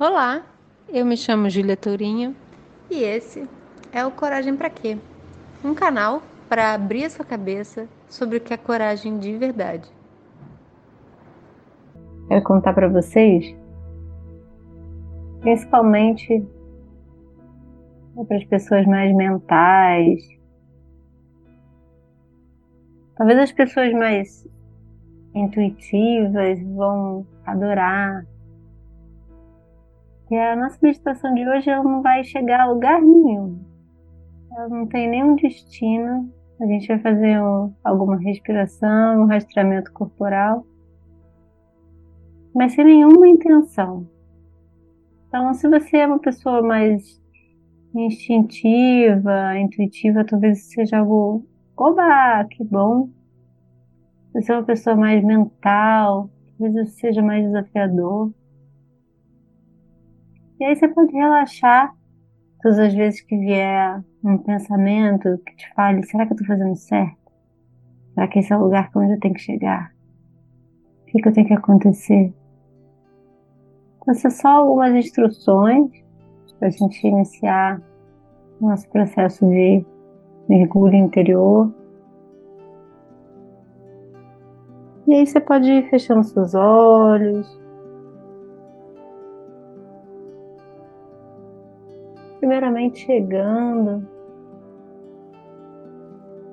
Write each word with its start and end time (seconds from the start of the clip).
Olá, 0.00 0.46
eu 0.88 1.04
me 1.04 1.14
chamo 1.14 1.50
Júlia 1.50 1.76
Tourinho 1.76 2.34
e 2.90 3.02
esse 3.02 3.46
é 3.92 4.02
o 4.02 4.10
Coragem 4.10 4.56
para 4.56 4.70
Quê? 4.70 4.96
Um 5.62 5.74
canal 5.74 6.22
para 6.48 6.72
abrir 6.72 7.04
a 7.04 7.10
sua 7.10 7.22
cabeça 7.22 7.86
sobre 8.08 8.38
o 8.38 8.40
que 8.40 8.54
é 8.54 8.56
coragem 8.56 9.18
de 9.18 9.36
verdade. 9.36 9.86
Quero 12.28 12.42
contar 12.44 12.72
para 12.72 12.88
vocês, 12.88 13.54
principalmente 15.42 16.48
para 18.26 18.38
as 18.38 18.44
pessoas 18.44 18.86
mais 18.86 19.14
mentais, 19.14 20.22
talvez 23.16 23.38
as 23.38 23.52
pessoas 23.52 23.92
mais 23.92 24.48
intuitivas 25.34 26.58
vão 26.74 27.26
adorar 27.44 28.24
que 30.30 30.36
a 30.36 30.54
nossa 30.54 30.78
meditação 30.80 31.34
de 31.34 31.44
hoje 31.44 31.68
ela 31.68 31.82
não 31.82 32.02
vai 32.02 32.22
chegar 32.22 32.60
a 32.60 32.70
lugar 32.70 33.02
nenhum. 33.02 33.58
Ela 34.52 34.68
não 34.68 34.86
tem 34.86 35.10
nenhum 35.10 35.34
destino. 35.34 36.32
A 36.60 36.66
gente 36.66 36.86
vai 36.86 37.00
fazer 37.00 37.42
um, 37.42 37.74
alguma 37.82 38.16
respiração, 38.16 39.22
um 39.22 39.26
rastreamento 39.26 39.92
corporal, 39.92 40.64
mas 42.54 42.74
sem 42.74 42.84
nenhuma 42.84 43.26
intenção. 43.26 44.06
Então, 45.26 45.52
se 45.52 45.68
você 45.68 45.96
é 45.96 46.06
uma 46.06 46.20
pessoa 46.20 46.62
mais 46.62 47.20
instintiva, 47.92 49.58
intuitiva, 49.58 50.24
talvez 50.24 50.70
seja 50.70 50.98
algo, 50.98 51.44
oba, 51.76 52.44
que 52.44 52.62
bom. 52.62 53.08
Se 54.30 54.42
você 54.42 54.52
é 54.52 54.54
uma 54.54 54.64
pessoa 54.64 54.94
mais 54.94 55.24
mental, 55.24 56.30
talvez 56.56 56.92
seja 57.00 57.20
mais 57.20 57.44
desafiador. 57.46 58.32
E 60.60 60.64
aí 60.64 60.76
você 60.76 60.86
pode 60.86 61.10
relaxar 61.12 61.94
todas 62.62 62.78
as 62.78 62.92
vezes 62.92 63.22
que 63.22 63.34
vier 63.34 64.04
um 64.22 64.36
pensamento 64.36 65.38
que 65.38 65.56
te 65.56 65.72
fale: 65.74 66.02
será 66.04 66.26
que 66.26 66.32
eu 66.32 66.36
estou 66.36 66.46
fazendo 66.46 66.76
certo? 66.76 67.16
Será 68.12 68.28
que 68.28 68.38
esse 68.38 68.52
é 68.52 68.56
o 68.56 68.64
lugar 68.64 68.90
onde 68.94 69.14
eu 69.14 69.20
tenho 69.20 69.34
que 69.34 69.40
chegar? 69.40 69.90
O 71.02 71.06
que, 71.06 71.22
que 71.22 71.28
eu 71.28 71.32
tenho 71.32 71.46
que 71.46 71.54
acontecer? 71.54 72.34
Então, 74.02 74.14
são 74.14 74.30
só 74.30 74.48
algumas 74.48 74.94
instruções 74.94 75.90
para 76.58 76.68
a 76.68 76.70
gente 76.70 77.06
iniciar 77.06 77.80
nosso 78.60 78.86
processo 78.90 79.46
de 79.48 79.84
mergulho 80.48 80.94
interior. 80.94 81.72
E 85.06 85.14
aí 85.14 85.26
você 85.26 85.40
pode 85.40 85.70
ir 85.70 85.88
fechando 85.88 86.22
seus 86.22 86.54
olhos, 86.54 87.59
primeiramente 92.40 93.00
chegando, 93.00 94.08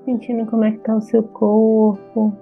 sentindo 0.04 0.46
como 0.46 0.66
é 0.66 0.72
que 0.72 0.78
está 0.78 0.96
o 0.96 1.02
seu 1.02 1.24
corpo. 1.24 2.34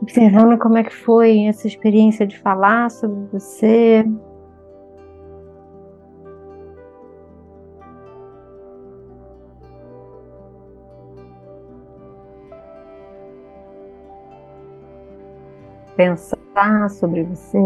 Observando 0.00 0.58
como 0.58 0.78
é 0.78 0.84
que 0.84 0.94
foi 0.94 1.44
essa 1.44 1.66
experiência 1.66 2.26
de 2.26 2.38
falar 2.38 2.90
sobre 2.90 3.26
você. 3.26 4.04
Pensar 15.96 16.90
sobre 16.90 17.24
você. 17.24 17.58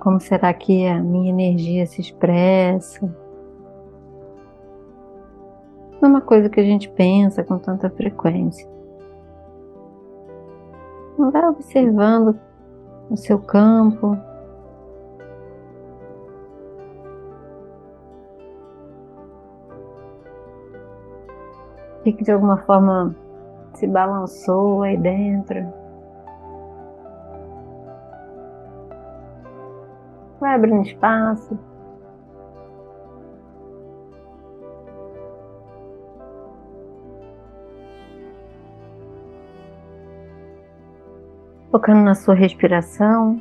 Como 0.00 0.20
será 0.20 0.52
que 0.52 0.86
a 0.86 1.00
minha 1.00 1.30
energia 1.30 1.86
se 1.86 2.00
expressa? 2.00 3.06
Não 6.00 6.08
é 6.08 6.12
uma 6.12 6.20
coisa 6.20 6.48
que 6.48 6.58
a 6.58 6.64
gente 6.64 6.88
pensa 6.90 7.44
com 7.44 7.56
tanta 7.58 7.88
frequência. 7.88 8.68
Vai 11.16 11.48
observando 11.48 12.36
o 13.08 13.16
seu 13.16 13.38
campo, 13.38 14.18
que 22.10 22.24
de 22.24 22.32
alguma 22.32 22.56
forma 22.58 23.14
se 23.74 23.86
balançou 23.86 24.82
aí 24.82 24.96
dentro. 24.96 25.72
Vai 30.40 30.54
abrindo 30.56 30.82
espaço. 30.82 31.56
Focando 41.70 42.00
na 42.00 42.14
sua 42.14 42.34
respiração. 42.34 43.40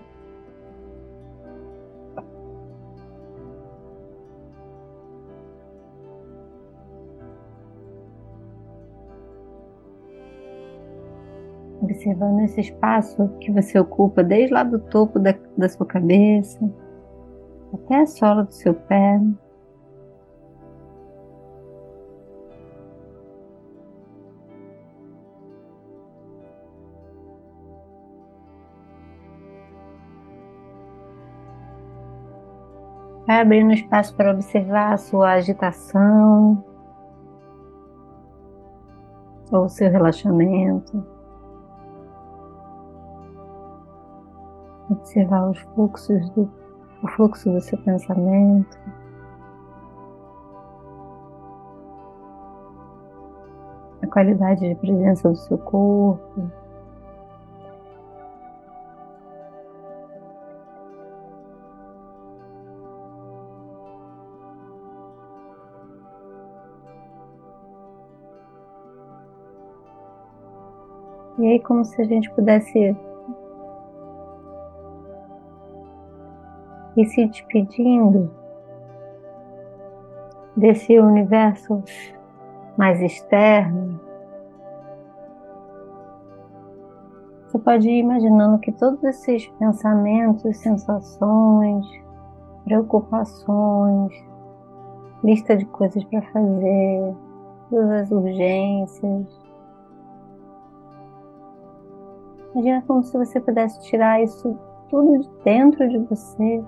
Observando 11.91 12.39
esse 12.41 12.61
espaço 12.61 13.27
que 13.39 13.51
você 13.51 13.77
ocupa 13.77 14.23
desde 14.23 14.53
lá 14.53 14.63
do 14.63 14.79
topo 14.79 15.19
da, 15.19 15.35
da 15.57 15.69
sua 15.69 15.85
cabeça 15.85 16.59
até 17.73 18.01
a 18.01 18.05
sola 18.05 18.43
do 18.43 18.51
seu 18.51 18.73
pé. 18.73 19.19
Vai 33.27 33.39
abrindo 33.39 33.71
espaço 33.71 34.15
para 34.15 34.31
observar 34.31 34.93
a 34.93 34.97
sua 34.97 35.33
agitação 35.33 36.63
ou 39.51 39.69
seu 39.69 39.89
relaxamento. 39.89 41.10
Observar 45.01 45.49
os 45.49 45.59
fluxos 45.59 46.29
do, 46.31 46.49
o 47.03 47.07
fluxo 47.09 47.51
do 47.51 47.59
seu 47.59 47.77
pensamento. 47.79 48.79
A 54.01 54.07
qualidade 54.07 54.67
de 54.67 54.75
presença 54.75 55.29
do 55.29 55.35
seu 55.35 55.57
corpo. 55.57 56.51
E 71.39 71.47
aí, 71.47 71.59
como 71.59 71.83
se 71.83 71.99
a 71.99 72.05
gente 72.05 72.29
pudesse 72.31 72.95
e 76.95 77.05
se 77.05 77.25
despedindo 77.25 78.31
desse 80.55 80.99
universo 80.99 81.81
mais 82.77 83.01
externo, 83.01 83.99
você 87.47 87.59
pode 87.59 87.89
ir 87.89 87.99
imaginando 87.99 88.59
que 88.59 88.71
todos 88.71 89.03
esses 89.03 89.47
pensamentos, 89.59 90.57
sensações, 90.57 91.85
preocupações, 92.63 94.13
lista 95.23 95.57
de 95.57 95.65
coisas 95.65 96.03
para 96.05 96.21
fazer, 96.21 97.13
todas 97.69 97.91
as 97.91 98.11
urgências. 98.11 99.41
Imagina 102.53 102.83
como 102.87 103.03
se 103.03 103.17
você 103.17 103.39
pudesse 103.39 103.81
tirar 103.81 104.21
isso 104.21 104.57
tudo 104.89 105.19
de 105.19 105.29
dentro 105.43 105.87
de 105.87 105.97
você 105.99 106.63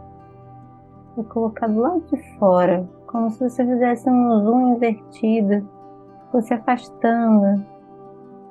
e 1.18 1.24
colocar 1.24 1.68
do 1.68 1.80
lado 1.80 2.02
de 2.12 2.18
fora, 2.38 2.88
como 3.08 3.30
se 3.30 3.48
você 3.48 3.66
fizesse 3.66 4.10
um 4.10 4.44
zoom 4.44 4.76
invertido, 4.76 5.68
você 6.32 6.56
afastando 6.56 7.64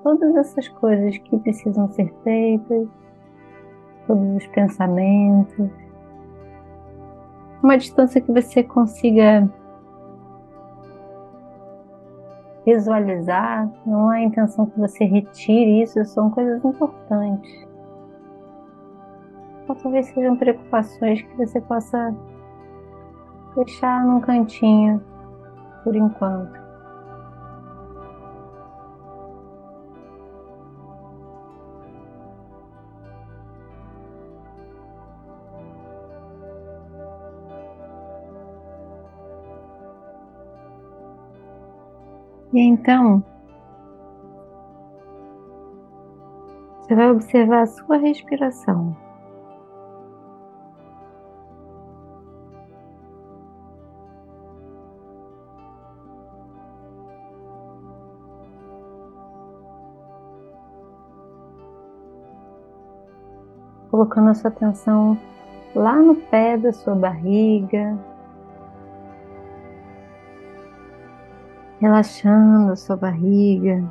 todas 0.02 0.34
essas 0.36 0.68
coisas 0.68 1.18
que 1.18 1.38
precisam 1.38 1.88
ser 1.88 2.12
feitas, 2.22 2.88
todos 4.06 4.36
os 4.36 4.46
pensamentos, 4.48 5.70
uma 7.62 7.78
distância 7.78 8.20
que 8.20 8.32
você 8.32 8.62
consiga 8.62 9.48
visualizar. 12.66 13.70
Não 13.86 14.08
há 14.08 14.20
intenção 14.20 14.66
que 14.66 14.78
você 14.78 15.04
retire 15.04 15.82
isso, 15.82 16.04
são 16.04 16.30
coisas 16.30 16.64
importantes. 16.64 17.68
Ou 19.68 19.74
talvez 19.76 20.06
sejam 20.06 20.36
preocupações 20.36 21.22
que 21.22 21.36
você 21.36 21.60
possa 21.60 22.14
deixar 23.54 24.04
num 24.04 24.20
cantinho 24.20 25.02
por 25.84 25.94
enquanto. 25.94 26.62
E 42.52 42.60
então, 42.60 43.24
você 46.78 46.94
vai 46.94 47.10
observar 47.10 47.62
a 47.62 47.66
sua 47.66 47.96
respiração. 47.96 48.94
Colocando 64.02 64.30
a 64.30 64.34
sua 64.34 64.48
atenção 64.50 65.16
lá 65.76 65.94
no 65.94 66.16
pé 66.16 66.56
da 66.56 66.72
sua 66.72 66.92
barriga, 66.92 67.96
relaxando 71.80 72.72
a 72.72 72.74
sua 72.74 72.96
barriga. 72.96 73.84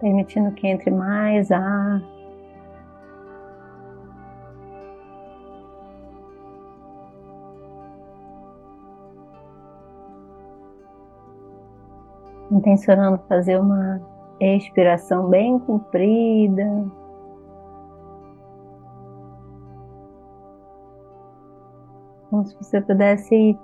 Permitindo 0.00 0.50
que 0.52 0.68
entre 0.68 0.90
mais 0.90 1.52
ar. 1.52 2.00
Intencionando 12.58 13.22
fazer 13.28 13.60
uma 13.60 14.00
expiração 14.40 15.28
bem 15.28 15.58
comprida. 15.60 16.64
como 22.30 22.44
se 22.44 22.54
você 22.56 22.80
pudesse 22.80 23.34
ir 23.34 23.58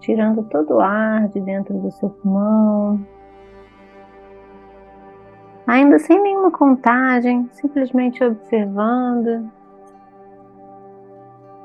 tirando 0.00 0.42
todo 0.44 0.74
o 0.74 0.80
ar 0.80 1.28
de 1.28 1.40
dentro 1.40 1.78
do 1.78 1.90
seu 1.92 2.10
pulmão. 2.10 3.00
Ainda 5.66 5.98
sem 5.98 6.20
nenhuma 6.20 6.50
contagem, 6.50 7.48
simplesmente 7.52 8.22
observando, 8.22 9.50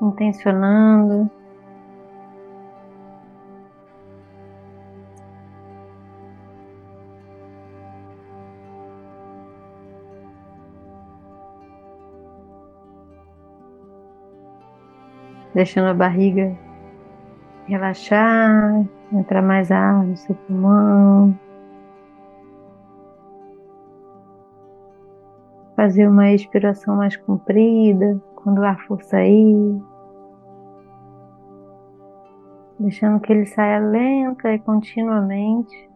intencionando. 0.00 1.30
Deixando 15.58 15.88
a 15.88 15.94
barriga 15.94 16.56
relaxar, 17.66 18.86
entrar 19.12 19.42
mais 19.42 19.72
ar 19.72 20.04
no 20.04 20.16
seu 20.16 20.36
pulmão. 20.36 21.36
Fazer 25.74 26.06
uma 26.06 26.30
expiração 26.30 26.94
mais 26.94 27.16
comprida 27.16 28.22
quando 28.36 28.58
o 28.58 28.64
ar 28.64 28.78
for 28.86 29.02
sair. 29.02 29.82
Deixando 32.78 33.18
que 33.18 33.32
ele 33.32 33.46
saia 33.46 33.80
lenta 33.80 34.52
e 34.52 34.60
continuamente. 34.60 35.87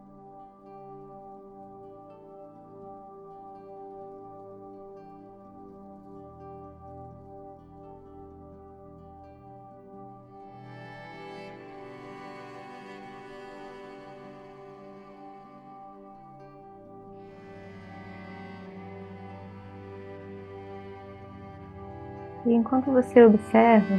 Enquanto 22.63 22.93
você 22.93 23.21
observa 23.25 23.95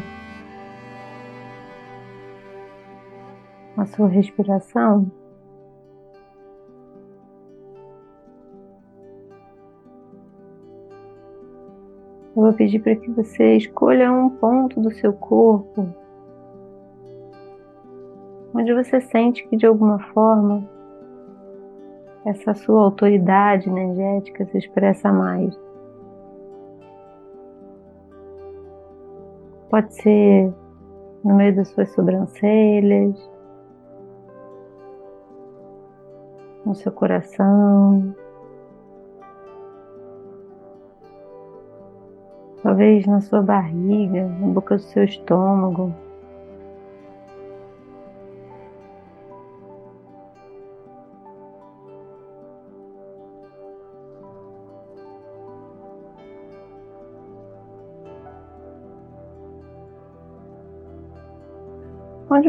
a 3.77 3.85
sua 3.85 4.09
respiração, 4.09 5.07
eu 12.35 12.43
vou 12.43 12.53
pedir 12.55 12.81
para 12.81 12.97
que 12.97 13.11
você 13.11 13.57
escolha 13.57 14.11
um 14.11 14.31
ponto 14.31 14.81
do 14.81 14.91
seu 14.95 15.13
corpo 15.13 15.87
onde 18.55 18.73
você 18.73 18.99
sente 18.99 19.47
que 19.47 19.59
de 19.59 19.67
alguma 19.67 19.99
forma 19.99 20.67
essa 22.25 22.55
sua 22.55 22.83
autoridade 22.83 23.69
energética 23.69 24.47
se 24.47 24.57
expressa 24.57 25.13
mais. 25.13 25.64
Pode 29.71 29.95
ser 29.95 30.53
no 31.25 31.35
meio 31.35 31.57
das 31.57 31.69
suas 31.69 31.89
sobrancelhas, 31.91 33.31
no 36.65 36.75
seu 36.75 36.93
coração, 36.93 38.15
talvez 42.63 43.07
na 43.07 43.21
sua 43.21 43.43
barriga, 43.43 44.27
na 44.41 44.47
boca 44.49 44.77
do 44.77 44.83
seu 44.83 45.05
estômago. 45.05 45.95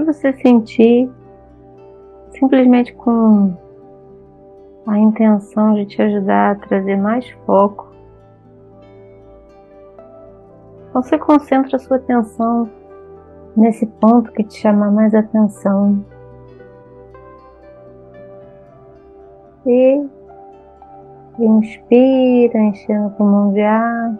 Você 0.05 0.31
sentir, 0.33 1.09
simplesmente 2.31 2.93
com 2.93 3.53
a 4.88 4.97
intenção 4.97 5.74
de 5.74 5.85
te 5.85 6.01
ajudar 6.01 6.51
a 6.51 6.55
trazer 6.55 6.95
mais 6.95 7.27
foco. 7.45 7.91
Você 10.93 11.17
concentra 11.17 11.75
a 11.75 11.79
sua 11.79 11.97
atenção 11.97 12.69
nesse 13.57 13.85
ponto 13.85 14.31
que 14.31 14.43
te 14.43 14.55
chama 14.59 14.91
mais 14.91 15.13
atenção. 15.13 16.05
E 19.65 20.05
inspira, 21.39 22.59
enchendo 22.59 23.07
o 23.07 23.12
pulmão 23.12 23.51
de 23.51 23.62
ar. 23.62 24.15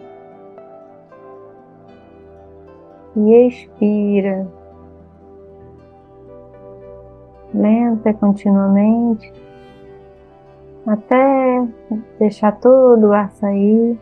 E 3.16 3.46
expira 3.46 4.46
lenta 7.54 8.12
continuamente, 8.14 9.32
até 10.86 11.66
deixar 12.18 12.52
todo 12.60 13.08
o 13.08 13.12
ar 13.12 13.30
sair. 13.32 13.98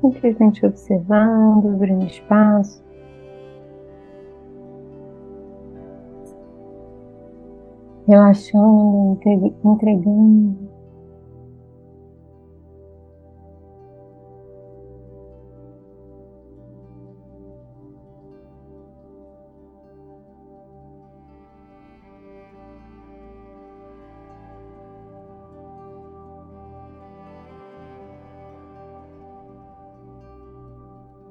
Simplesmente 0.00 0.64
observando, 0.64 1.68
abrindo 1.68 2.06
espaço. 2.06 2.82
Relaxando, 8.06 9.20
entregando. 9.64 10.69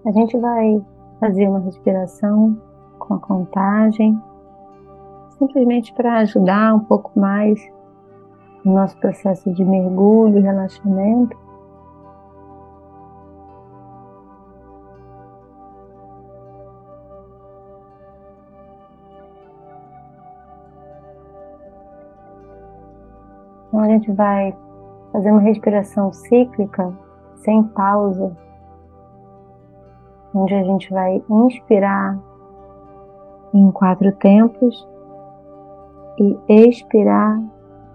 A 0.10 0.12
gente 0.12 0.36
vai 0.40 0.84
fazer 1.20 1.48
uma 1.48 1.60
respiração 1.60 2.58
com 2.98 3.14
a 3.14 3.20
contagem, 3.20 4.20
simplesmente 5.38 5.94
para 5.94 6.22
ajudar 6.22 6.74
um 6.74 6.80
pouco 6.80 7.12
mais 7.14 7.60
no 8.66 8.74
nosso 8.74 8.98
processo 8.98 9.54
de 9.54 9.64
mergulho 9.64 10.40
e 10.40 10.42
relaxamento. 10.42 11.38
Então 23.68 23.80
a 23.80 23.88
gente 23.90 24.12
vai 24.12 24.58
fazer 25.12 25.30
uma 25.30 25.42
respiração 25.42 26.12
cíclica 26.12 26.92
sem 27.36 27.62
pausa, 27.62 28.36
onde 30.34 30.54
a 30.54 30.64
gente 30.64 30.90
vai 30.92 31.22
inspirar 31.30 32.18
em 33.54 33.72
quatro 33.72 34.12
tempos 34.14 34.88
e 36.20 36.38
expirar 36.48 37.42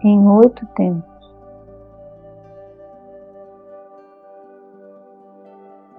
em 0.02 0.26
oito 0.28 0.66
tempos. 0.74 1.14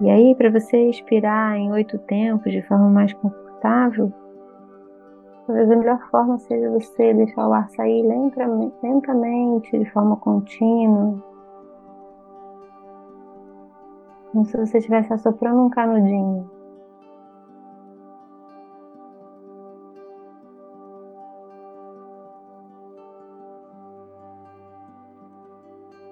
E 0.00 0.10
aí, 0.10 0.34
para 0.34 0.50
você 0.50 0.90
expirar 0.90 1.56
em 1.56 1.72
oito 1.72 1.98
tempos 1.98 2.52
de 2.52 2.60
forma 2.62 2.90
mais 2.90 3.14
confortável, 3.14 4.12
talvez 5.46 5.70
a 5.70 5.76
melhor 5.76 5.98
forma 6.10 6.38
seja 6.38 6.68
você 6.70 7.14
deixar 7.14 7.48
o 7.48 7.52
ar 7.52 7.70
sair 7.70 8.02
lentamente, 8.82 9.78
de 9.78 9.90
forma 9.90 10.16
contínua, 10.16 11.14
como 14.36 14.44
se 14.44 14.54
você 14.54 14.76
estivesse 14.76 15.10
assoprando 15.14 15.62
um 15.62 15.70
canudinho. 15.70 16.50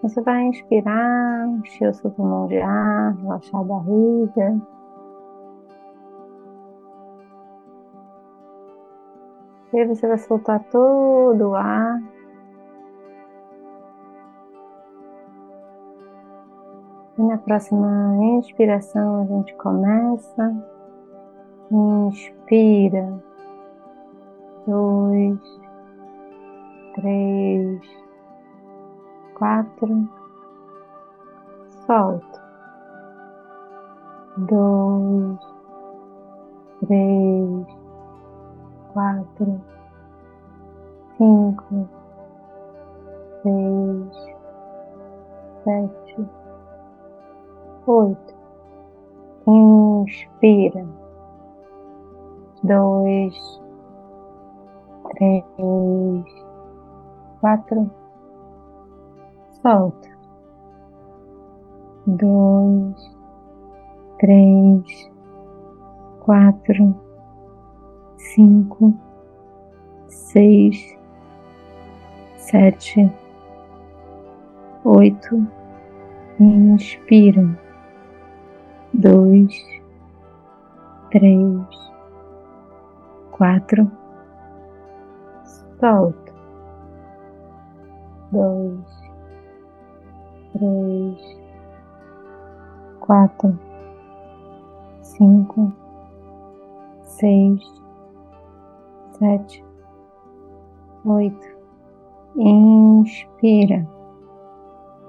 Você 0.03 0.23
vai 0.23 0.43
inspirar, 0.45 1.49
encher 1.59 1.91
o 1.91 1.95
seu 1.95 2.11
pulmão 2.13 2.47
de 2.47 2.57
ar, 2.57 3.15
relaxar 3.15 3.61
a 3.61 3.65
barriga. 3.65 4.59
E 9.71 9.79
aí 9.81 9.87
você 9.87 10.09
vai 10.09 10.17
soltar 10.17 10.65
todo 10.71 11.51
o 11.51 11.55
ar. 11.55 12.14
E 17.17 17.23
na 17.23 17.39
próxima 17.39 18.17
inspiração 18.39 19.23
a 19.23 19.25
gente 19.27 19.55
começa. 19.55 20.55
Inspira. 21.71 23.23
Dois, 24.67 25.39
três, 26.95 27.81
quatro, 29.35 30.09
solta, 31.87 32.43
dois, 34.39 35.39
três, 36.87 37.67
quatro, 38.93 39.61
cinco, 41.19 41.89
seis, 43.43 44.35
sete, 45.65 46.04
oito. 47.87 48.35
Inspira, 49.47 50.87
dois, 52.63 53.61
três, 55.11 55.45
quatro. 57.41 57.91
Solta. 59.63 60.09
Dois, 62.07 63.17
três, 64.19 65.13
quatro, 66.21 66.95
cinco, 68.19 68.95
seis, 70.09 70.99
sete, 72.37 73.11
oito. 74.85 75.47
Inspira. 76.39 77.64
Dois, 79.05 79.53
três, 81.11 81.93
quatro. 83.33 83.91
Solta. 85.79 86.33
Dois, 88.33 89.13
três, 90.55 91.39
quatro, 93.01 93.59
cinco, 95.03 95.71
seis, 97.03 97.63
sete, 99.19 99.63
oito. 101.05 101.47
Inspira. 102.39 103.87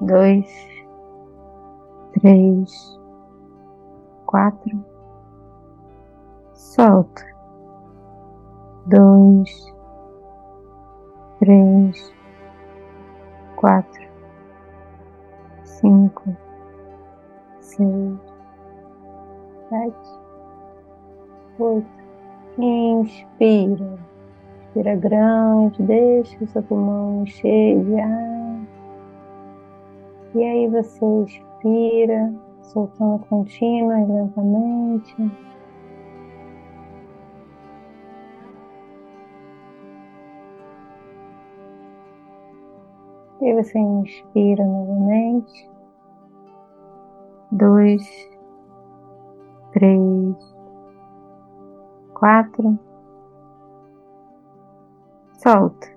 Dois, 0.01 0.53
três, 2.19 2.99
quatro. 4.25 4.84
Solta. 6.53 7.24
Dois, 8.88 9.74
três, 11.39 12.13
quatro 13.55 14.05
cinco, 15.86 16.36
seis, 17.60 18.20
sete, 19.70 20.20
oito. 21.60 22.05
Inspira. 22.58 24.00
Inspira 24.67 24.96
grande, 24.96 25.84
deixa 25.84 26.44
o 26.44 26.48
seu 26.48 26.63
pulmão 26.63 27.24
encher 27.24 27.84
de 27.84 28.00
ar. 28.00 28.62
E 30.34 30.44
aí 30.44 30.67
você 30.67 31.05
expira, 31.24 32.34
soltando 32.72 33.19
contínua 33.25 34.00
e 34.00 34.05
lentamente. 34.05 35.15
E 43.41 43.53
você 43.53 43.77
inspira 43.77 44.65
novamente 44.65 45.69
dois, 47.51 48.01
três, 49.72 50.36
quatro. 52.13 52.77
Solta. 55.34 55.95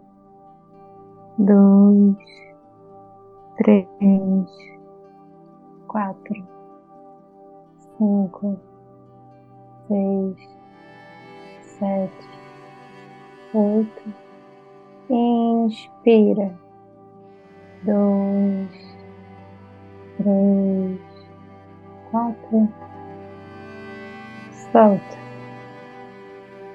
Dois, 1.39 2.17
três, 3.57 3.87
quatro, 5.87 6.58
cinco, 7.99 8.57
seis, 9.89 10.37
sete, 11.63 12.29
oito. 13.55 14.29
Inspira. 15.11 16.55
Dois, 17.85 18.97
três, 20.19 21.01
quatro, 22.11 22.69
solta, 24.73 25.19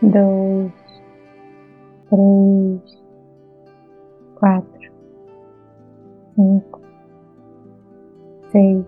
dois, 0.01 0.71
três, 2.09 3.03
quatro, 4.35 4.93
cinco, 6.35 6.81
seis, 8.51 8.85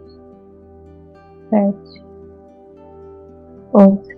sete, 1.50 2.05
oito. 3.76 4.16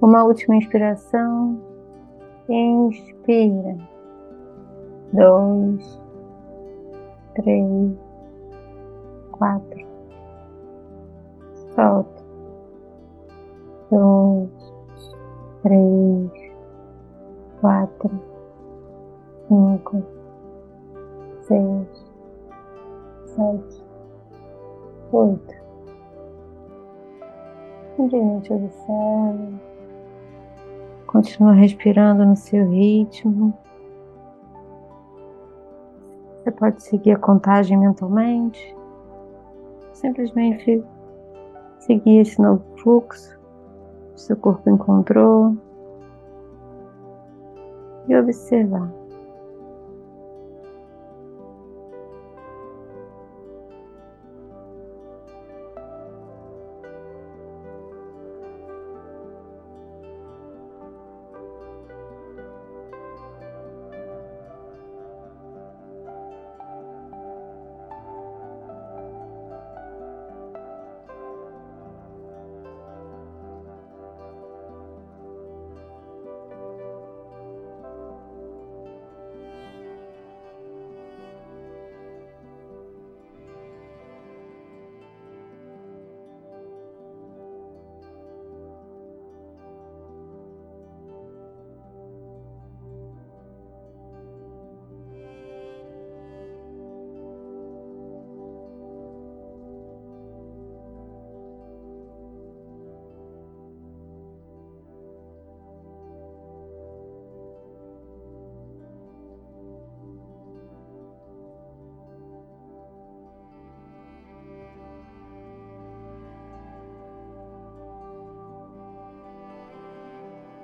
Uma 0.00 0.24
última 0.24 0.56
inspiração, 0.56 1.60
inspira, 2.48 3.76
dois, 5.12 6.00
três, 7.34 7.92
quatro 9.32 9.86
solta. 11.74 12.19
Observa. 28.52 29.60
Continua 31.06 31.52
respirando 31.52 32.24
no 32.24 32.36
seu 32.36 32.70
ritmo. 32.70 33.52
Você 36.38 36.50
pode 36.52 36.82
seguir 36.82 37.12
a 37.12 37.18
contagem 37.18 37.76
mentalmente. 37.76 38.76
Simplesmente 39.92 40.82
seguir 41.80 42.20
esse 42.20 42.40
novo 42.40 42.64
fluxo 42.76 43.38
que 44.14 44.20
seu 44.20 44.36
corpo 44.36 44.70
encontrou 44.70 45.56
e 48.08 48.16
observar. 48.16 48.99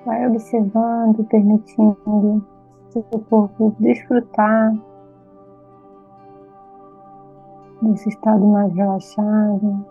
Vai 0.06 0.25
observando, 0.25 1.25
permitindo 1.25 2.46
seu 2.90 3.02
corpo 3.28 3.75
desfrutar 3.80 4.72
desse 7.82 8.08
estado 8.10 8.46
mais 8.46 8.72
relaxado. 8.72 9.84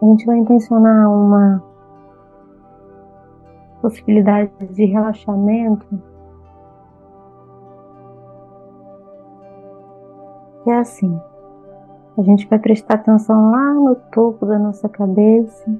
A 0.00 0.06
gente 0.06 0.24
vai 0.24 0.38
intencionar 0.38 1.10
uma 1.10 1.73
possibilidade 3.84 4.50
de 4.70 4.86
relaxamento 4.86 5.86
é 10.66 10.72
assim. 10.72 11.20
A 12.16 12.22
gente 12.22 12.48
vai 12.48 12.58
prestar 12.58 12.94
atenção 12.94 13.50
lá 13.50 13.74
no 13.74 13.94
topo 14.10 14.46
da 14.46 14.58
nossa 14.58 14.88
cabeça. 14.88 15.70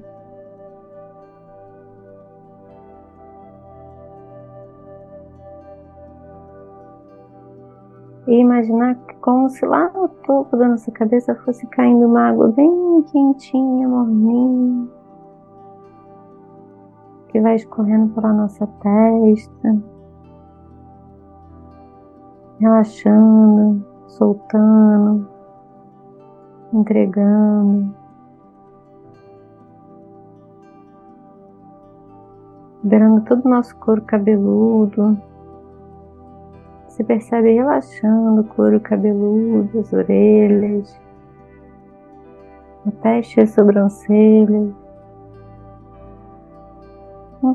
E 8.27 8.39
imaginar 8.39 8.95
como 9.19 9.49
se 9.49 9.65
lá 9.65 9.89
no 9.91 10.07
topo 10.09 10.55
da 10.57 10.67
nossa 10.67 10.91
cabeça 10.91 11.33
fosse 11.43 11.65
caindo 11.67 12.05
uma 12.05 12.29
água 12.29 12.49
bem 12.49 13.03
quentinha, 13.11 13.87
morninha 13.87 14.94
que 17.35 17.41
vai 17.41 17.55
escorrendo 17.55 18.13
pela 18.13 18.31
nossa 18.31 18.65
testa, 18.65 19.83
relaxando, 22.61 23.85
soltando, 24.07 25.27
entregando. 26.71 27.93
Liberando 32.81 33.19
todo 33.25 33.45
o 33.45 33.49
nosso 33.49 33.75
couro 33.79 34.01
cabeludo. 34.03 35.19
Você 36.87 37.03
percebe 37.03 37.51
relaxando 37.51 38.39
o 38.39 38.43
couro 38.45 38.79
cabeludo, 38.79 39.77
as 39.77 39.91
orelhas, 39.91 41.01
a 42.87 42.91
testa 42.91 43.41
e 43.41 43.43
as 43.43 43.49
sobrancelhas 43.49 44.84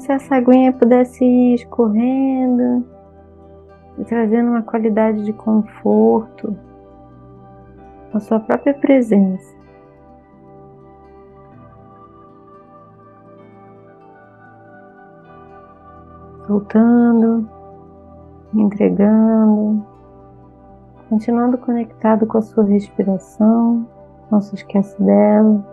se 0.00 0.10
essa 0.12 0.36
aguinha 0.36 0.72
pudesse 0.72 1.24
ir 1.24 1.54
escorrendo 1.54 2.84
e 3.98 4.04
trazendo 4.04 4.50
uma 4.50 4.62
qualidade 4.62 5.24
de 5.24 5.32
conforto 5.32 6.56
a 8.12 8.18
sua 8.18 8.40
própria 8.40 8.74
presença. 8.74 9.54
Soltando, 16.46 17.48
entregando, 18.52 19.84
continuando 21.08 21.58
conectado 21.58 22.26
com 22.26 22.38
a 22.38 22.42
sua 22.42 22.64
respiração, 22.64 23.86
não 24.30 24.40
se 24.40 24.56
esquece 24.56 25.00
dela. 25.00 25.64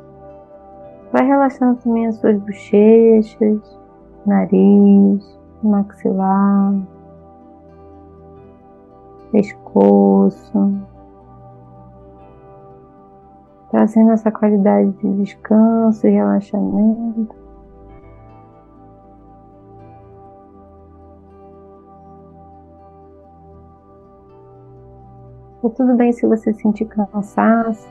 Vai 1.11 1.25
relaxando 1.25 1.79
também 1.79 2.05
as 2.05 2.15
suas 2.17 2.37
bochechas, 2.37 3.79
nariz, 4.27 5.39
maxilar, 5.63 6.75
pescoço, 9.31 10.73
trazendo 13.71 14.11
essa 14.11 14.31
qualidade 14.31 14.91
de 14.91 15.13
descanso 15.23 16.05
e 16.07 16.11
relaxamento. 16.11 17.35
Tá 25.61 25.69
tudo 25.69 25.95
bem 25.95 26.13
se 26.13 26.25
você 26.25 26.53
sentir 26.53 26.85
cansaço 26.85 27.87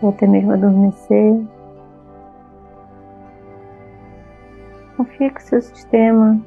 ou 0.00 0.10
até 0.10 0.26
mesmo 0.26 0.52
adormecer. 0.52 1.42
Confia 5.12 5.30
que 5.30 5.42
seu 5.42 5.60
sistema 5.60 6.40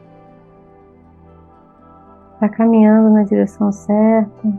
está 2.34 2.50
caminhando 2.50 3.12
na 3.12 3.24
direção 3.24 3.72
certa. 3.72 4.54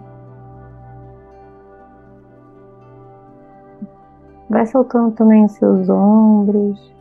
Vai 4.49 4.64
soltando 4.66 5.12
também 5.12 5.45
os 5.45 5.53
seus 5.53 5.88
ombros. 5.88 6.95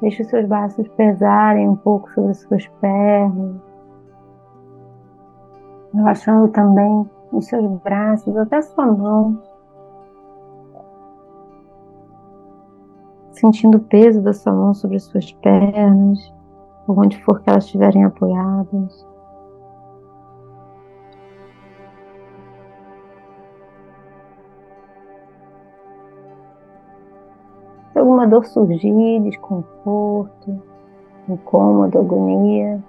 Deixe 0.00 0.22
os 0.22 0.28
seus 0.28 0.46
braços 0.46 0.86
pesarem 0.90 1.68
um 1.68 1.76
pouco 1.76 2.08
sobre 2.12 2.30
as 2.30 2.38
suas 2.38 2.66
pernas. 2.80 3.56
Relaxando 5.92 6.48
também 6.52 7.10
os 7.32 7.46
seus 7.46 7.68
braços, 7.80 8.36
até 8.36 8.62
sua 8.62 8.86
mão. 8.86 9.49
Sentindo 13.40 13.78
o 13.78 13.80
peso 13.80 14.20
da 14.20 14.34
sua 14.34 14.52
mão 14.52 14.74
sobre 14.74 14.96
as 14.96 15.04
suas 15.04 15.32
pernas, 15.32 16.32
por 16.86 16.98
onde 16.98 17.22
for 17.24 17.40
que 17.40 17.48
elas 17.48 17.64
estiverem 17.64 18.04
apoiadas. 18.04 19.08
Se 27.92 27.98
alguma 27.98 28.26
dor 28.26 28.44
surgir, 28.44 29.20
desconforto, 29.22 30.62
incômodo, 31.28 31.98
agonia, 31.98 32.82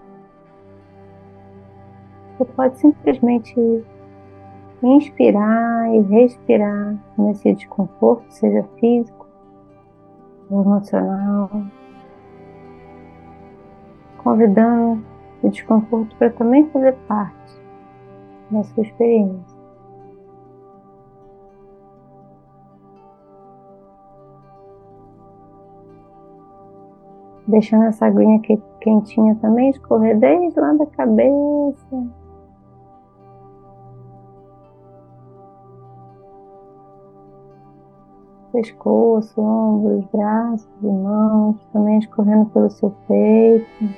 você 2.37 2.45
pode 2.45 2.77
simplesmente 2.77 3.85
inspirar 4.83 5.93
e 5.93 6.01
respirar 6.01 6.95
nesse 7.17 7.53
desconforto, 7.53 8.25
seja 8.29 8.63
físico 8.79 9.20
ou 9.20 9.20
emocional, 10.59 11.49
convidando 14.17 15.03
o 15.43 15.49
desconforto 15.49 16.15
para 16.17 16.29
também 16.31 16.69
fazer 16.69 16.93
parte 17.07 17.61
da 18.49 18.63
sua 18.63 18.83
experiência. 18.83 19.61
Deixando 27.47 27.83
essa 27.85 28.05
aguinha 28.05 28.39
quentinha 28.79 29.35
também 29.35 29.69
escorrer 29.69 30.17
desde 30.17 30.59
lá 30.59 30.73
da 30.73 30.85
cabeça. 30.85 32.20
Pescoço, 38.51 39.41
ombros, 39.41 40.05
braços 40.11 40.67
e 40.83 40.87
mãos, 40.87 41.55
também 41.71 41.99
escorrendo 41.99 42.45
pelo 42.47 42.69
seu 42.69 42.93
peito, 43.07 43.89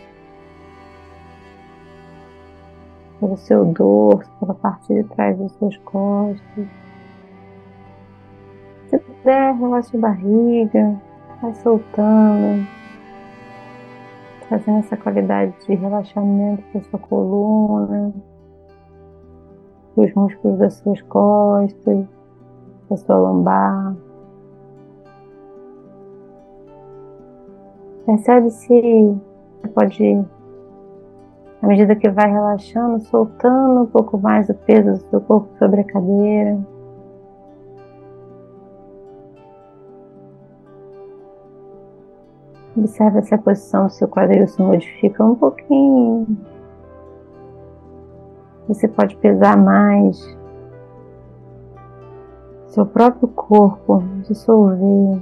pelo 3.19 3.37
seu 3.37 3.65
dorso, 3.65 4.29
pela 4.39 4.53
parte 4.53 4.93
de 4.93 5.03
trás 5.05 5.37
das 5.39 5.51
suas 5.53 5.75
costas. 5.77 6.67
Se 8.87 8.99
puder, 8.99 9.55
relaxa 9.55 9.97
a 9.97 9.99
barriga, 9.99 11.01
vai 11.41 11.53
soltando 11.55 12.67
trazendo 14.53 14.79
essa 14.79 14.97
qualidade 14.97 15.53
de 15.65 15.73
relaxamento 15.73 16.63
para 16.71 16.81
sua 16.83 16.99
coluna, 16.99 18.13
os 19.95 20.13
músculos 20.13 20.59
das 20.59 20.75
suas 20.75 21.01
costas, 21.03 22.05
da 22.89 22.97
sua 22.97 23.17
lombar. 23.17 23.95
Percebe 28.05 28.49
se 28.49 28.81
você 29.61 29.67
pode, 29.69 30.25
à 31.61 31.67
medida 31.67 31.95
que 31.95 32.09
vai 32.09 32.29
relaxando, 32.29 32.99
soltando 32.99 33.83
um 33.83 33.85
pouco 33.85 34.17
mais 34.17 34.49
o 34.49 34.53
peso 34.53 34.91
do 34.91 35.09
seu 35.09 35.21
corpo 35.21 35.49
sobre 35.57 35.81
a 35.81 35.83
cadeira. 35.85 36.59
Observe 42.75 43.21
se 43.21 43.33
a 43.33 43.37
posição 43.37 43.89
seu 43.89 44.07
quadril 44.07 44.47
se 44.47 44.61
modifica 44.61 45.23
um 45.23 45.35
pouquinho. 45.35 46.27
Você 48.67 48.87
pode 48.87 49.15
pesar 49.17 49.55
mais 49.55 50.37
seu 52.67 52.85
próprio 52.85 53.27
corpo, 53.29 54.03
dissolver. 54.27 55.21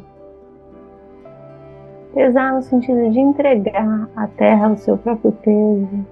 Pesar 2.14 2.54
no 2.54 2.62
sentido 2.62 3.10
de 3.10 3.20
entregar 3.20 4.10
à 4.18 4.28
terra 4.28 4.70
o 4.70 4.78
seu 4.78 4.98
próprio 4.98 5.32
peso, 5.32 6.06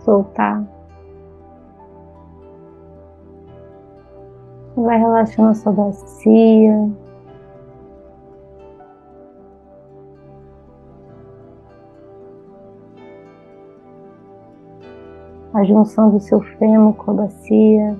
soltar. 0.00 0.62
Vai 4.76 4.98
relaxando 4.98 5.48
a 5.48 5.54
sua 5.54 5.72
bacia, 5.72 6.90
a 15.54 15.64
junção 15.64 16.10
do 16.10 16.20
seu 16.20 16.40
fêmur 16.40 16.94
com 16.94 17.10
a 17.12 17.14
bacia, 17.14 17.96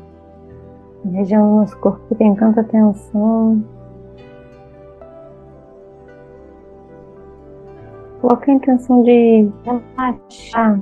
a 1.05 1.09
região 1.09 1.49
do 1.49 1.57
nosso 1.61 1.79
corpo 1.79 2.01
que 2.09 2.15
tem 2.15 2.35
tanta 2.35 2.63
tensão. 2.65 3.63
Coloque 8.23 8.53
a 8.53 8.55
intenção 8.55 9.03
de 9.03 9.51
relaxar. 9.65 10.81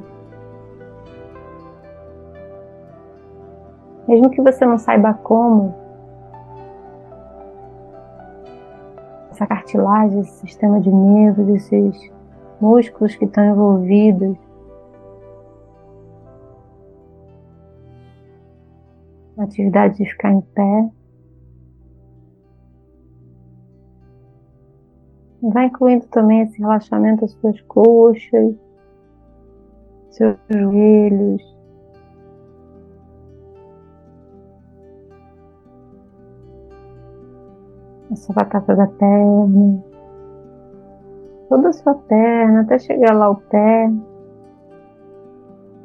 Mesmo 4.06 4.28
que 4.28 4.42
você 4.42 4.66
não 4.66 4.76
saiba 4.76 5.14
como, 5.14 5.74
essa 9.30 9.46
cartilagem, 9.46 10.20
esse 10.20 10.40
sistema 10.40 10.78
de 10.80 10.92
nervos, 10.92 11.48
esses 11.48 12.12
músculos 12.60 13.16
que 13.16 13.24
estão 13.24 13.42
envolvidos, 13.42 14.36
atividade 19.38 19.96
de 19.96 20.04
ficar 20.04 20.32
em 20.32 20.42
pé. 20.42 20.99
Vai 25.42 25.66
incluindo 25.66 26.06
também 26.08 26.42
esse 26.42 26.58
relaxamento 26.58 27.22
das 27.22 27.32
suas 27.32 27.60
coxas, 27.62 28.54
seus 30.10 30.36
joelhos. 30.50 31.42
A 38.10 38.16
sua 38.16 38.34
batata 38.34 38.74
da 38.74 38.86
perna. 38.86 39.82
Toda 41.48 41.68
a 41.68 41.72
sua 41.72 41.94
perna, 41.94 42.60
até 42.60 42.78
chegar 42.78 43.14
lá 43.14 43.26
ao 43.26 43.36
pé 43.36 43.90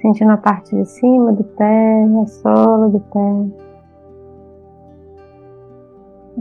sentindo 0.06 0.32
a 0.32 0.38
parte 0.38 0.76
de 0.76 0.86
cima 0.86 1.34
do 1.34 1.44
pé, 1.44 2.04
a 2.22 2.28
sola 2.28 2.90
do 2.90 3.00
pé. 3.00 3.75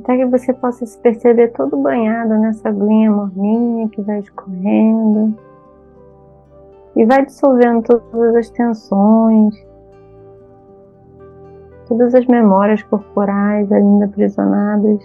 Até 0.05 0.19
que 0.19 0.27
você 0.27 0.53
possa 0.53 0.85
se 0.85 0.99
perceber 0.99 1.49
todo 1.53 1.79
banhado 1.79 2.35
nessa 2.35 2.69
aguinha 2.69 3.11
morninha 3.11 3.89
que 3.89 4.03
vai 4.03 4.19
escorrendo 4.19 5.35
e 6.95 7.07
vai 7.07 7.25
dissolvendo 7.25 7.83
todas 7.83 8.37
as 8.37 8.51
tensões, 8.51 9.67
todas 11.89 12.15
as 12.15 12.27
memórias 12.27 12.83
corporais 12.83 13.73
ainda 13.73 14.05
aprisionadas, 14.05 15.01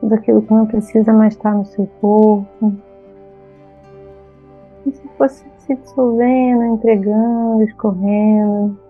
tudo 0.00 0.12
aquilo 0.12 0.42
que 0.42 0.52
não 0.52 0.66
precisa 0.66 1.12
mais 1.12 1.34
estar 1.34 1.54
no 1.54 1.64
seu 1.64 1.86
corpo. 2.00 2.74
E 4.84 4.90
se 4.90 5.08
fosse 5.16 5.46
se 5.58 5.76
dissolvendo, 5.76 6.64
entregando, 6.64 7.62
escorrendo. 7.62 8.85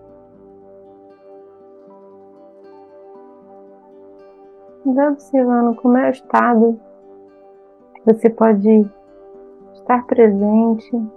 Vai 4.93 5.09
observando 5.09 5.75
como 5.75 5.97
é 5.97 6.07
o 6.07 6.11
estado 6.11 6.79
que 7.93 8.05
você 8.05 8.29
pode 8.29 8.89
estar 9.73 10.05
presente, 10.05 10.95
um 10.95 11.09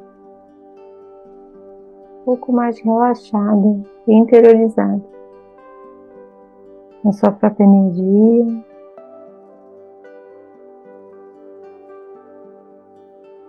pouco 2.24 2.52
mais 2.52 2.80
relaxado 2.80 3.84
e 4.08 4.12
interiorizado 4.12 5.04
na 7.04 7.12
sua 7.12 7.30
própria 7.30 7.64
energia. 7.64 8.64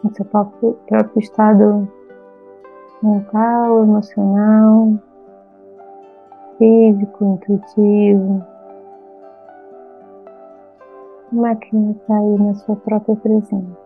no 0.03 0.15
seu 0.15 0.25
próprio, 0.25 0.73
próprio 0.87 1.19
estado 1.19 1.87
mental, 3.03 3.83
emocional, 3.83 4.93
físico, 6.57 7.23
intuitivo. 7.23 8.50
Que 11.31 11.37
está 11.91 12.17
aí 12.17 12.37
na 12.39 12.53
sua 12.55 12.75
própria 12.75 13.15
presença? 13.15 13.80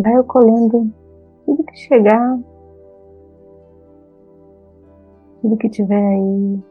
Vai 0.00 0.14
acolhendo 0.14 0.90
tudo 1.44 1.64
que 1.64 1.76
chegar, 1.76 2.38
tudo 5.40 5.56
que 5.56 5.68
tiver 5.68 5.96
aí. 5.96 6.62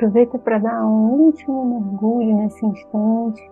Aproveita 0.00 0.38
para 0.38 0.56
dar 0.56 0.82
um 0.82 1.10
último 1.10 1.62
mergulho 1.62 2.34
nesse 2.38 2.64
instante. 2.64 3.50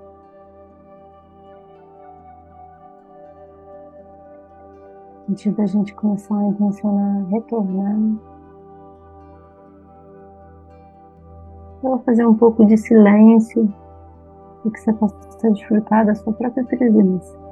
Antes 5.28 5.54
da 5.54 5.66
gente 5.66 5.94
começar 5.94 6.38
a 6.38 6.44
intencionar 6.44 7.26
retornar. 7.26 7.98
Eu 11.82 11.90
vou 11.90 11.98
fazer 11.98 12.26
um 12.26 12.34
pouco 12.34 12.64
de 12.64 12.78
silêncio 12.78 13.70
para 14.62 14.72
que 14.72 14.80
você 14.80 14.92
possa 14.94 15.50
desfrutar 15.50 16.06
da 16.06 16.14
sua 16.14 16.32
própria 16.32 16.64
presença. 16.64 17.47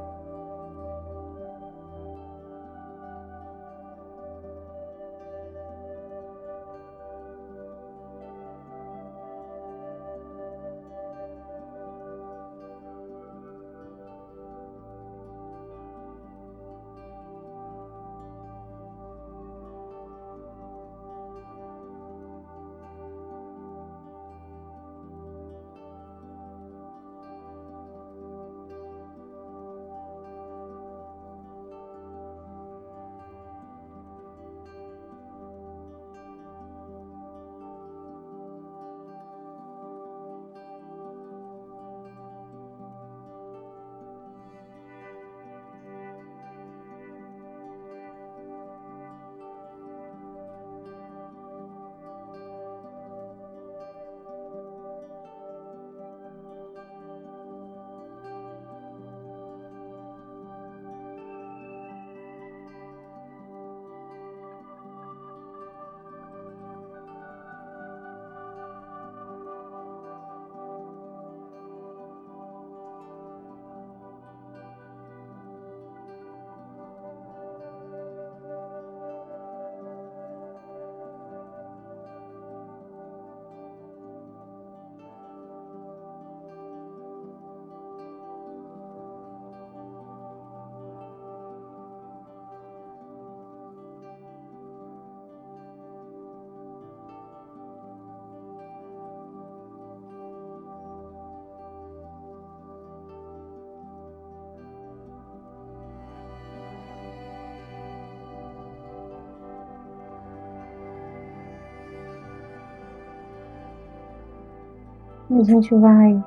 A 115.28 115.42
gente 115.42 115.74
vai 115.74 116.24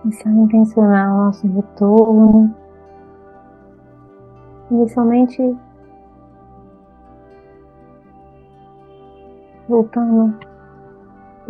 começar 0.00 0.30
a 0.30 0.32
intencionar 0.32 1.14
o 1.14 1.24
nosso 1.26 1.46
retorno. 1.46 2.54
Inicialmente, 4.70 5.58
voltando 9.68 10.34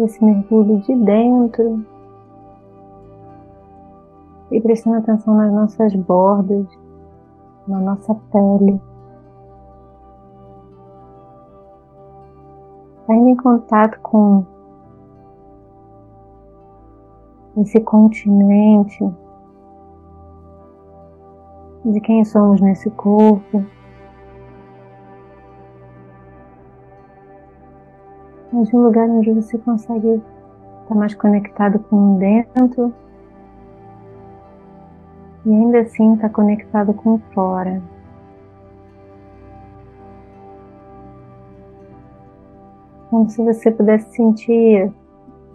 esse 0.01 0.25
mergulho 0.25 0.81
de 0.81 0.95
dentro 0.97 1.85
e 4.51 4.61
prestando 4.61 4.97
atenção 4.97 5.35
nas 5.35 5.53
nossas 5.53 5.95
bordas, 5.95 6.67
na 7.69 7.79
nossa 7.79 8.15
pele. 8.33 8.81
Ainda 13.09 13.31
em 13.31 13.37
contato 13.37 14.01
com 14.01 14.45
esse 17.57 17.81
continente, 17.81 19.05
de 21.85 22.01
quem 22.01 22.25
somos 22.25 22.61
nesse 22.61 22.91
corpo. 22.91 23.65
Mas 28.53 28.73
um 28.75 28.83
lugar 28.83 29.09
onde 29.09 29.33
você 29.33 29.59
consegue 29.59 30.23
estar 30.83 30.95
mais 30.95 31.15
conectado 31.15 31.79
com 31.79 32.19
dentro 32.19 32.93
e 35.47 35.51
ainda 35.51 35.81
assim 35.81 36.15
estar 36.15 36.31
conectado 36.31 36.93
com 36.93 37.19
fora. 37.33 37.81
Como 43.09 43.29
se 43.29 43.43
você 43.43 43.71
pudesse 43.71 44.15
sentir 44.15 44.93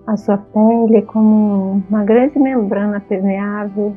a 0.07 0.17
sua 0.17 0.37
pele 0.37 1.01
como 1.03 1.81
uma 1.89 2.03
grande 2.03 2.37
membrana 2.37 2.99
permeável 2.99 3.95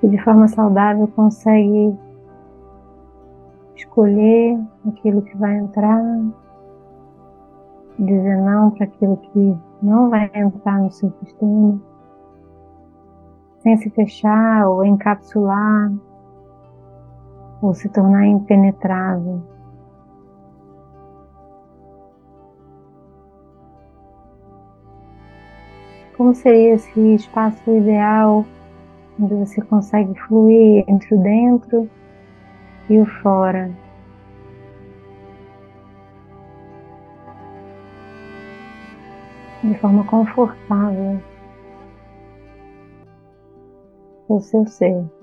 que 0.00 0.08
de 0.08 0.18
forma 0.24 0.48
saudável 0.48 1.06
consegue 1.08 1.94
escolher 3.76 4.58
aquilo 4.88 5.22
que 5.22 5.36
vai 5.36 5.56
entrar, 5.56 6.00
dizer 7.98 8.36
não 8.38 8.70
para 8.70 8.84
aquilo 8.84 9.16
que 9.18 9.56
não 9.82 10.08
vai 10.08 10.30
entrar 10.34 10.78
no 10.78 10.90
seu 10.90 11.10
sistema, 11.22 11.78
sem 13.58 13.76
se 13.76 13.90
fechar 13.90 14.66
ou 14.68 14.84
encapsular 14.84 15.92
ou 17.60 17.74
se 17.74 17.88
tornar 17.90 18.26
impenetrável. 18.26 19.42
Como 26.20 26.34
seria 26.34 26.74
esse 26.74 27.14
espaço 27.14 27.70
ideal 27.70 28.44
onde 29.18 29.34
você 29.36 29.58
consegue 29.62 30.12
fluir 30.20 30.84
entre 30.86 31.14
o 31.14 31.18
dentro 31.18 31.88
e 32.90 32.98
o 32.98 33.06
fora? 33.22 33.70
De 39.64 39.74
forma 39.78 40.04
confortável 40.04 41.18
o 44.28 44.40
seu 44.42 44.66
ser. 44.66 45.19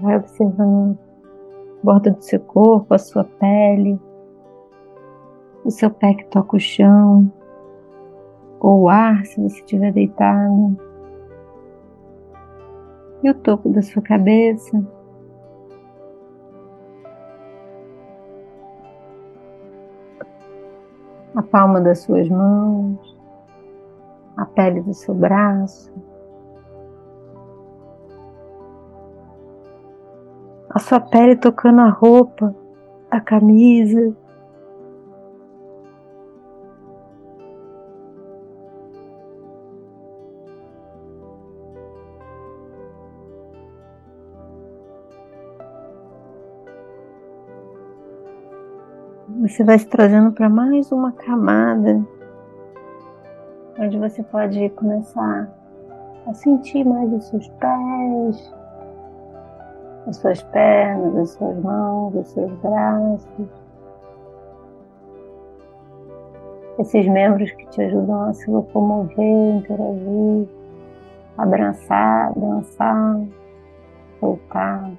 Vai 0.00 0.16
observando. 0.16 0.98
A 1.80 1.84
borda 1.84 2.10
do 2.10 2.22
seu 2.22 2.40
corpo, 2.40 2.94
a 2.94 2.98
sua 2.98 3.24
pele, 3.24 3.98
o 5.64 5.70
seu 5.70 5.90
pé 5.90 6.14
que 6.14 6.24
toca 6.26 6.56
o 6.56 6.60
chão, 6.60 7.32
ou 8.60 8.82
o 8.82 8.88
ar 8.88 9.24
se 9.24 9.40
você 9.40 9.60
estiver 9.60 9.92
deitado, 9.92 10.76
e 13.22 13.30
o 13.30 13.34
topo 13.34 13.68
da 13.68 13.82
sua 13.82 14.02
cabeça. 14.02 14.82
A 21.34 21.42
palma 21.42 21.80
das 21.80 22.00
suas 22.00 22.28
mãos, 22.28 23.18
a 24.36 24.44
pele 24.44 24.80
do 24.80 24.92
seu 24.92 25.14
braço, 25.14 25.92
a 30.70 30.78
sua 30.78 31.00
pele 31.00 31.34
tocando 31.34 31.80
a 31.80 31.88
roupa, 31.88 32.54
a 33.10 33.20
camisa. 33.20 34.16
Você 49.40 49.64
vai 49.64 49.78
se 49.78 49.86
trazendo 49.86 50.30
para 50.32 50.48
mais 50.48 50.92
uma 50.92 51.10
camada, 51.12 52.04
onde 53.78 53.98
você 53.98 54.22
pode 54.22 54.68
começar 54.70 55.50
a 56.26 56.34
sentir 56.34 56.84
mais 56.84 57.12
os 57.12 57.24
seus 57.24 57.48
pés, 57.48 58.59
as 60.10 60.16
suas 60.16 60.42
pernas, 60.42 61.16
as 61.16 61.30
suas 61.30 61.56
mãos, 61.62 62.14
os 62.14 62.26
seus 62.28 62.52
braços. 62.60 63.48
Esses 66.78 67.06
membros 67.06 67.50
que 67.52 67.66
te 67.68 67.82
ajudam 67.82 68.22
a 68.24 68.32
se 68.32 68.50
locomover, 68.50 69.56
interagir, 69.56 70.48
abraçar, 71.38 72.32
dançar, 72.36 73.20
soltar. 74.18 74.90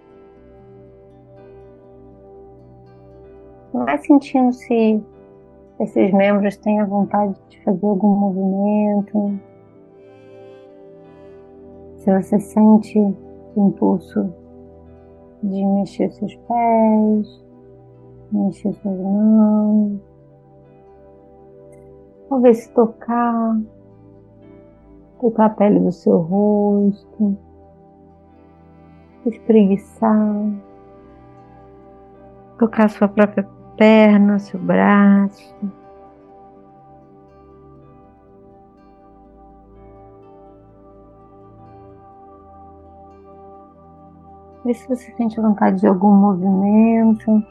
Vai 3.73 3.97
sentindo 3.97 4.53
se 4.53 5.03
esses 5.79 6.13
membros 6.13 6.55
têm 6.57 6.79
a 6.79 6.85
vontade 6.85 7.35
de 7.49 7.61
fazer 7.63 7.85
algum 7.85 8.15
movimento. 8.15 9.39
Se 11.97 12.11
você 12.13 12.39
sente 12.39 12.99
impulso 13.57 14.40
de 15.43 15.65
mexer 15.65 16.11
seus 16.11 16.35
pés, 16.35 17.45
mexer 18.31 18.73
suas 18.73 18.97
mãos, 18.97 19.99
talvez 22.29 22.57
se 22.59 22.73
tocar, 22.73 23.59
tocar 25.19 25.45
a 25.45 25.49
pele 25.49 25.79
do 25.79 25.91
seu 25.91 26.17
rosto, 26.17 27.37
espreguiçar, 29.25 30.35
tocar 32.57 32.89
sua 32.89 33.07
própria 33.07 33.47
perna, 33.77 34.39
seu 34.39 34.59
braço. 34.59 35.80
Vê 44.63 44.73
se 44.73 44.87
você 44.87 45.11
sente 45.17 45.41
vontade 45.41 45.79
de 45.79 45.87
algum 45.87 46.13
movimento. 46.13 47.43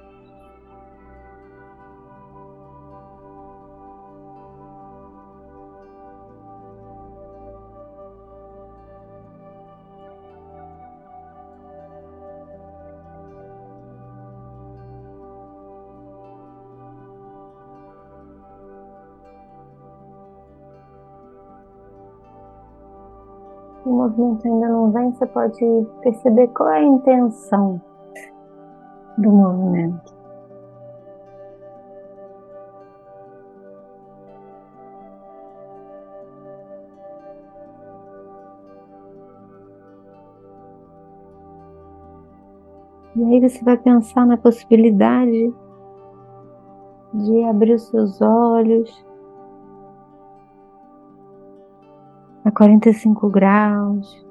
Movimento 24.11 24.47
ainda 24.47 24.69
não 24.69 24.91
vem, 24.91 25.13
você 25.13 25.27
pode 25.27 25.87
perceber 26.03 26.49
qual 26.49 26.69
é 26.71 26.79
a 26.79 26.85
intenção 26.85 27.81
do 29.19 29.31
movimento. 29.31 30.21
E 43.17 43.25
aí 43.25 43.41
você 43.41 43.63
vai 43.65 43.77
pensar 43.77 44.25
na 44.27 44.37
possibilidade 44.37 45.53
de 47.13 47.45
abrir 47.45 47.75
os 47.75 47.89
seus 47.89 48.21
olhos 48.23 49.10
45 52.61 53.31
graus. 53.31 54.27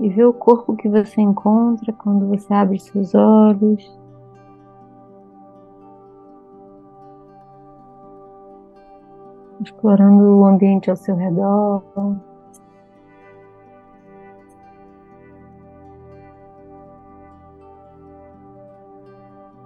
E 0.00 0.08
ver 0.08 0.24
o 0.24 0.32
corpo 0.32 0.74
que 0.74 0.88
você 0.88 1.20
encontra 1.20 1.92
quando 1.92 2.26
você 2.26 2.52
abre 2.52 2.80
seus 2.80 3.14
olhos. 3.14 3.96
Explorando 9.60 10.24
o 10.24 10.44
ambiente 10.44 10.90
ao 10.90 10.96
seu 10.96 11.14
redor. 11.14 11.80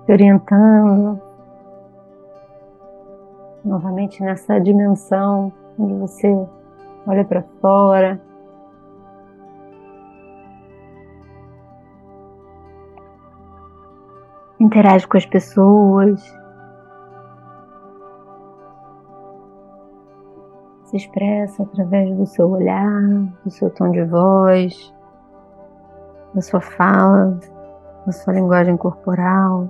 Se 0.04 0.12
orientando 0.12 1.27
novamente 3.64 4.22
nessa 4.22 4.58
dimensão 4.58 5.52
onde 5.78 5.94
você 5.94 6.46
olha 7.06 7.24
para 7.24 7.42
fora. 7.60 8.20
Interage 14.60 15.06
com 15.06 15.16
as 15.16 15.24
pessoas. 15.24 16.20
Se 20.84 20.96
expressa 20.96 21.62
através 21.62 22.16
do 22.16 22.26
seu 22.26 22.50
olhar, 22.50 23.08
do 23.44 23.50
seu 23.50 23.70
tom 23.70 23.90
de 23.90 24.02
voz, 24.04 24.92
da 26.34 26.40
sua 26.40 26.60
fala, 26.60 27.38
da 28.04 28.12
sua 28.12 28.32
linguagem 28.32 28.76
corporal. 28.76 29.68